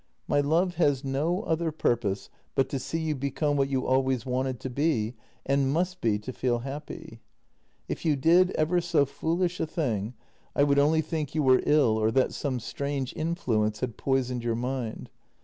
My 0.27 0.39
love 0.41 0.77
has 0.77 1.03
no 1.03 1.43
other 1.43 1.71
purpose 1.71 2.31
but 2.55 2.69
to 2.69 2.79
see 2.79 2.97
you 2.97 3.13
become 3.13 3.55
what 3.55 3.69
you 3.69 3.85
always 3.85 4.25
wanted 4.25 4.59
to 4.61 4.69
be 4.71 5.13
and 5.45 5.71
must 5.71 6.01
be 6.01 6.17
to 6.17 6.33
feel 6.33 6.57
happy. 6.65 7.19
If 7.87 8.03
you 8.03 8.15
did 8.15 8.49
ever 8.55 8.81
so 8.81 9.05
foolish 9.05 9.59
a 9.59 9.67
thing, 9.67 10.15
I 10.55 10.63
would 10.63 10.79
only 10.79 11.01
think 11.01 11.35
you 11.35 11.43
were 11.43 11.61
ill 11.67 11.99
or 11.99 12.09
that 12.13 12.33
some 12.33 12.59
strange 12.59 13.13
in 13.13 13.35
fluence 13.35 13.81
had 13.81 13.95
poisoned 13.95 14.43
your 14.43 14.55
mind. 14.55 15.11